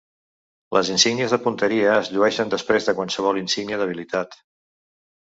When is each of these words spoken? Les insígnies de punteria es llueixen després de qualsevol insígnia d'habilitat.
Les 0.77 0.87
insígnies 0.93 1.35
de 1.35 1.37
punteria 1.43 1.91
es 1.97 2.09
llueixen 2.13 2.53
després 2.53 2.89
de 2.89 2.97
qualsevol 3.01 3.39
insígnia 3.43 3.79
d'habilitat. 3.83 4.35